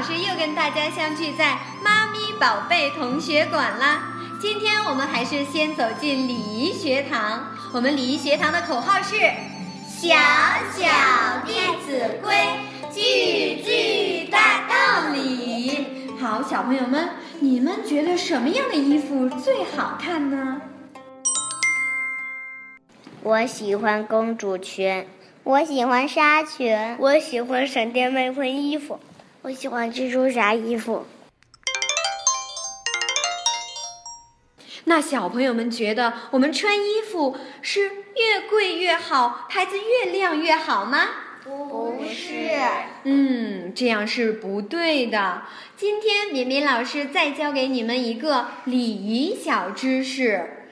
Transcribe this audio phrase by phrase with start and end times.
[0.00, 4.14] 老师又跟大家相聚在妈咪宝贝同学馆啦。
[4.40, 7.48] 今天我们还是先走进礼仪学堂。
[7.70, 9.18] 我们礼仪学堂的口号是：
[9.86, 10.16] 小
[10.72, 10.86] 小
[11.44, 11.52] 《弟
[11.84, 12.34] 子规》，
[12.94, 15.86] 句句大道理。
[16.18, 20.62] 好，小朋友们，你们觉得什么样的衣服最好看呢？
[23.22, 25.06] 我喜欢公主裙，
[25.44, 28.98] 我喜欢纱裙，我喜欢闪电麦昆衣服，
[29.42, 31.06] 我喜欢蜘蛛侠衣服。
[34.84, 41.08] 那小朋友们觉得我们穿衣服是越贵越好，牌子越亮越好吗？
[41.42, 42.50] 不是。
[43.04, 45.42] 嗯，这样是不对的。
[45.74, 50.68] 今天敏敏老师再教给你们一个礼仪小知识：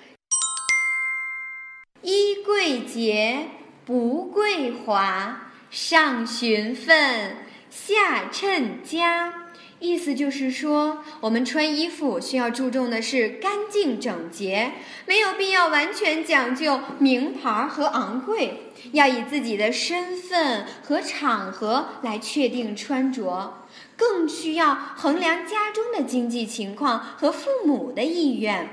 [2.03, 3.49] 衣贵洁，
[3.87, 7.48] 不贵华，上循分，
[7.87, 9.33] 下称家。
[9.81, 14.73] 意思就是说，我们穿衣服需要注重的是干净整洁，
[15.07, 23.63] 没有必要完全讲究名牌和昂贵，要以自己的身份和场合来确定穿着，
[23.97, 28.69] 更需要衡量家中的经济情况和父母的意愿，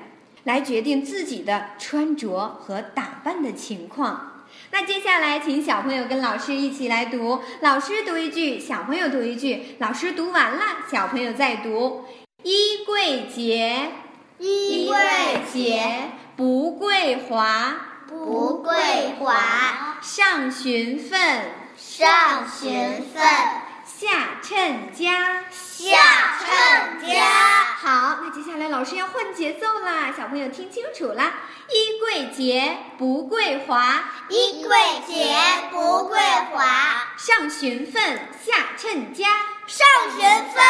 [0.46, 4.35] 来决定自己的穿着和打扮的情况。
[4.72, 12.06] 那接下来，请小朋友跟老师一起来读，老师读一句，小朋友读一句，老师读完了，小朋友再读。
[12.44, 13.92] 衣贵洁，
[14.38, 14.98] 衣贵
[15.52, 17.76] 洁，不贵华，
[18.08, 21.20] 不贵华，上循分，
[21.76, 23.24] 上循分，
[23.86, 26.55] 下称家，下称
[28.36, 31.36] 接下来老师要换节奏啦，小朋友听清楚啦。
[31.70, 34.76] 衣贵洁，不贵华，衣贵
[35.08, 35.38] 洁，
[35.72, 36.20] 不贵
[36.52, 38.04] 华，上循分，
[38.44, 39.30] 下称家，
[39.66, 40.62] 上循分，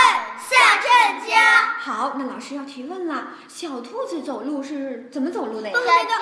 [0.47, 1.73] 下称家。
[1.79, 5.73] 好，那老师要提问了，小兔子走路是怎么走路的呀？
[5.73, 6.17] 蹦一跳。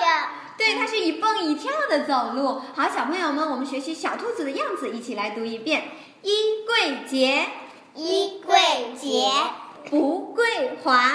[0.56, 2.62] 对，它是一蹦一跳的走路。
[2.74, 5.90] 好，小朋友们，我们学习小兔子的样子，一起来读一遍：
[6.22, 6.32] 衣
[6.66, 7.46] 贵洁，
[7.94, 8.56] 衣贵
[8.98, 9.30] 洁。
[9.90, 11.12] 不贵华，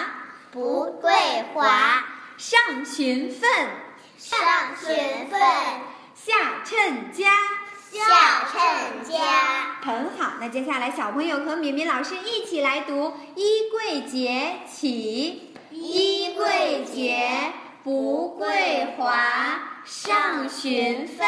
[0.51, 1.11] 不贵
[1.53, 2.03] 华，
[2.37, 3.49] 上循分，
[4.17, 4.39] 上
[4.75, 5.39] 循分，
[6.15, 7.29] 下称家，
[7.91, 9.77] 下称家。
[9.83, 21.27] 很好，那接下来小朋友和敏敏老师一起来读：衣柜节起，衣柜节，不贵华，上循分，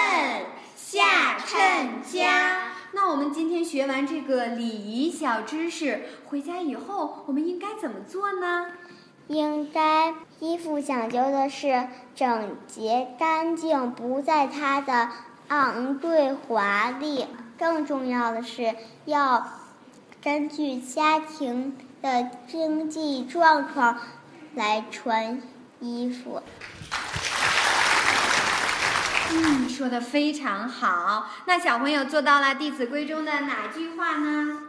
[0.75, 2.71] 下称家。
[2.93, 8.65] 那我们今天学完这个礼仪小知识，回家以后我们应该怎么做呢？
[9.31, 15.07] 应该衣服讲究的是整洁干净，不在它的
[15.47, 17.25] 昂贵华丽。
[17.57, 18.75] 更重要的是
[19.05, 19.47] 要
[20.21, 23.99] 根据家庭的经济状况
[24.53, 25.41] 来穿
[25.79, 26.41] 衣服。
[29.29, 31.29] 嗯，说的非常好。
[31.45, 34.63] 那小朋友做到了《弟子规》中的哪句话呢？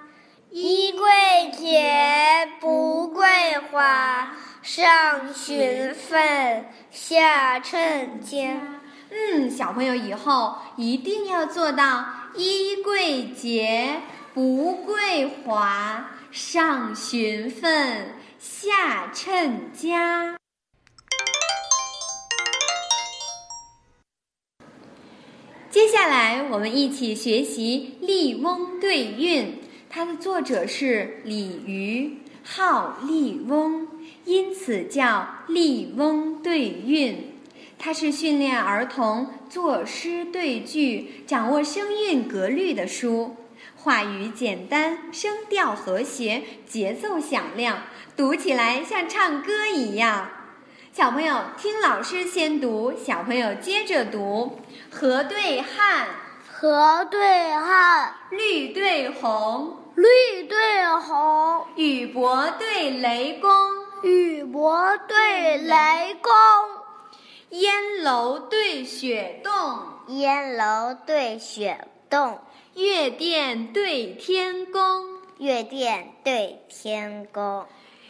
[0.50, 3.26] 衣贵洁，不贵
[3.58, 8.80] 华，上循分，下称家。
[9.10, 12.06] 嗯，小朋友以后一定要做到
[12.36, 14.00] 衣贵洁，
[14.32, 20.36] 不贵华，上循分，下称家。
[25.70, 29.44] 接下来，我们一起学习《笠翁对韵》，
[29.90, 33.88] 它的作者是李渔，号笠翁，
[34.24, 35.04] 因此叫
[35.52, 37.14] 《笠翁对韵》。
[37.78, 43.36] 它是训练儿童作诗对句、掌握声韵格律的书，
[43.76, 47.82] 话语简单，声调和谐，节奏响亮，
[48.16, 50.28] 读起来像唱歌一样。
[50.92, 54.60] 小朋友听老师先读，小朋友接着读。
[54.90, 56.06] 河对汉，
[56.52, 60.56] 河对汉；绿对红，绿对
[61.00, 63.50] 红；雨伯对雷公，
[64.02, 66.32] 雨伯对雷公；
[67.50, 69.52] 烟楼对雪洞，
[70.08, 72.38] 烟楼对雪洞；
[72.74, 77.64] 月殿对天宫，月殿对天宫；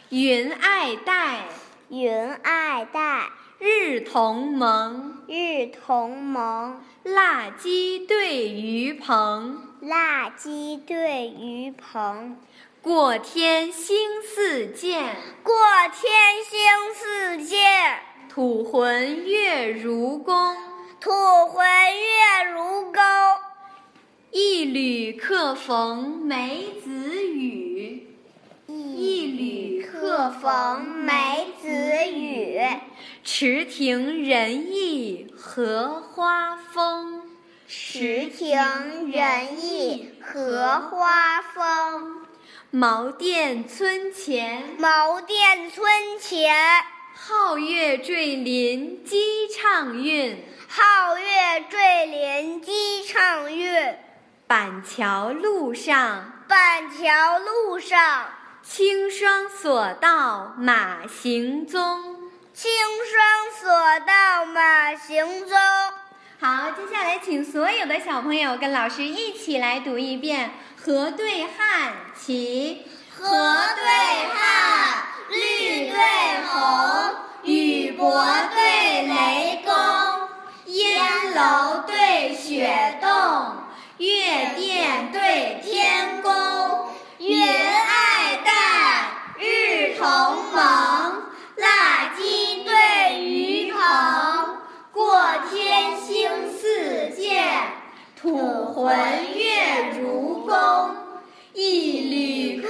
[0.09, 1.45] 云爱戴，
[1.89, 3.29] 云爱戴。
[3.65, 12.37] 日同盟，日同盟；蜡鸡对鱼棚，蜡鸡对鱼棚；
[12.81, 15.53] 过天星似箭，过
[15.91, 17.99] 天星似箭；
[18.29, 20.55] 吐魂月如弓，
[21.01, 21.11] 吐
[21.49, 23.03] 魂月如弓；
[24.31, 28.07] 一缕客逢梅子雨，
[28.67, 32.57] 一缕客逢梅子雨。
[33.21, 37.32] 池亭人意荷花风。
[37.75, 42.23] 池亭人意荷花风。
[42.69, 45.83] 茅店村前，茅店村
[46.19, 46.55] 前，
[47.17, 50.45] 皓月坠林鸡唱韵。
[50.69, 53.97] 皓月坠林鸡唱韵。
[54.45, 58.27] 板桥路上，板桥路上，
[58.61, 61.81] 青霜锁道马行踪。
[62.53, 62.69] 青
[63.09, 65.57] 霜锁道马行踪。
[66.45, 70.51] 好，接下来请所有的小朋友跟老师一起来读一遍。
[70.75, 72.81] 河对汉，齐。
[73.15, 73.85] 河对
[74.27, 75.02] 汉，
[95.63, 97.41] 天星似箭，
[98.19, 98.93] 吐魂
[99.33, 100.95] 月如弓。
[101.53, 102.67] 一旅客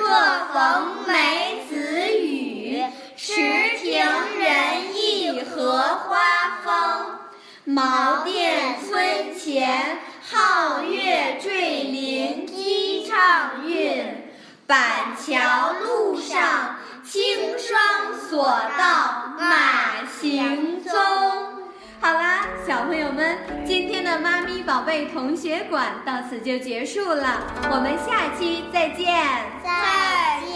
[0.54, 2.84] 逢梅子雨，
[3.18, 3.34] 池
[3.82, 4.06] 亭
[4.38, 7.18] 人意荷花风。
[7.64, 9.98] 茅店村前，
[10.30, 14.06] 皓月坠林鸡唱韵。
[14.68, 17.76] 板桥路上，青霜
[18.30, 18.46] 锁
[18.78, 20.94] 道马行踪。
[22.02, 22.33] 好啦，
[22.66, 29.06] 小朋友们，今天的妈咪宝贝同学馆到此就结束了，我们下期再见。
[29.62, 30.54] 再见。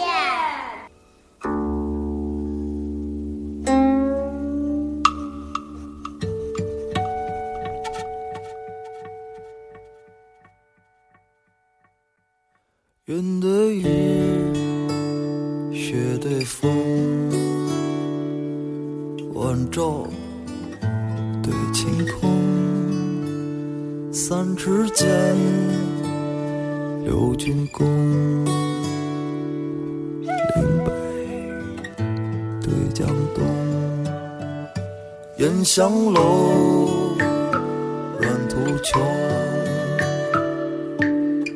[13.04, 13.84] 云对雨，
[15.74, 16.70] 雪对风，
[19.34, 20.06] 晚照。
[24.10, 25.08] 三尺剑，
[27.04, 27.86] 六钧弓，
[30.24, 30.28] 岭
[30.84, 30.90] 北
[32.60, 33.42] 对江东，
[35.38, 37.16] 烟香楼，
[38.20, 39.00] 软土丘，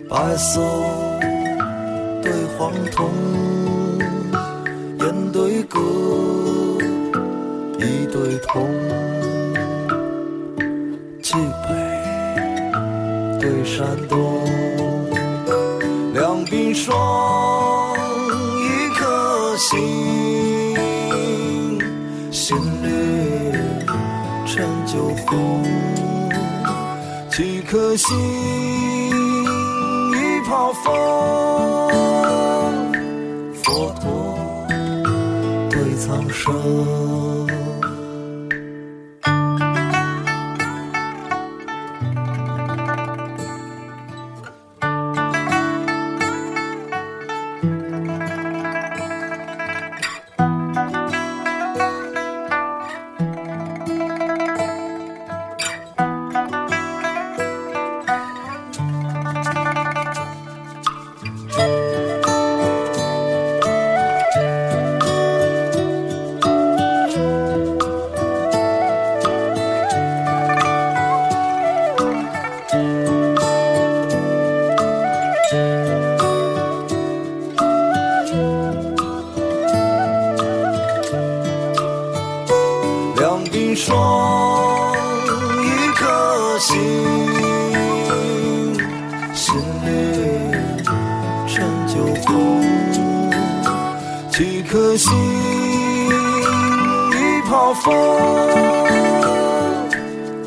[0.08, 0.61] 白色
[2.23, 3.11] 对黄铜，
[5.00, 5.78] 烟对歌，
[7.78, 8.67] 一对铜，
[11.32, 11.69] 西北。
[13.40, 14.44] 对山东，
[16.12, 17.96] 两鬓霜，
[18.61, 19.81] 一颗心，
[22.31, 22.87] 心绿
[24.46, 25.62] 陈酒红，
[27.31, 28.14] 几颗心，
[30.12, 30.93] 一泡风，
[33.64, 34.37] 佛陀
[35.70, 37.01] 对苍生。
[83.75, 84.93] 霜
[85.62, 86.79] 一颗心，
[89.35, 89.88] 心里
[91.47, 91.95] 陈酒
[92.26, 92.62] 红，
[94.31, 95.12] 七颗心
[97.12, 97.93] 一泡风，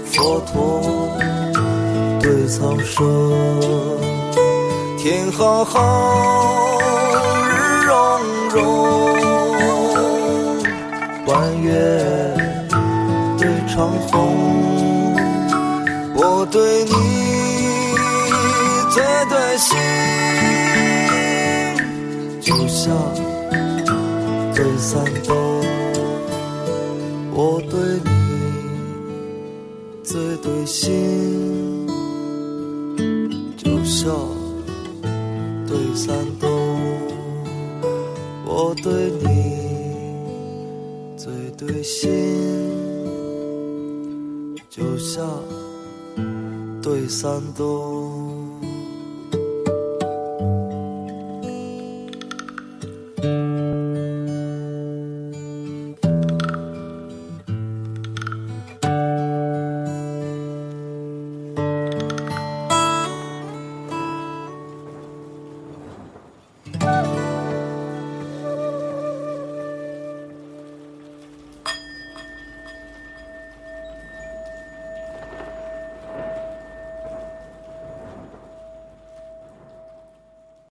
[0.05, 1.11] 佛陀
[2.21, 3.03] 对苍生，
[4.97, 6.79] 天浩浩，
[7.49, 7.95] 日融
[8.53, 8.63] 融，
[11.25, 12.44] 弯月。
[13.75, 15.13] 长虹，
[16.15, 16.91] 我对你
[18.89, 19.77] 最对心，
[22.39, 22.95] 就像
[24.53, 25.35] 对三冬。
[27.33, 28.09] 我对你
[30.05, 31.85] 最对心，
[33.57, 34.15] 就像
[35.67, 36.49] 对三冬。
[38.45, 39.27] 我对你
[41.17, 42.94] 最对心。
[44.75, 45.25] 就像
[46.81, 48.04] 对山东。